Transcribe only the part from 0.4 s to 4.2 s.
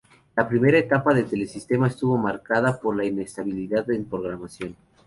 primera etapa de Telesistema estuvo marcada por la inestabilidad en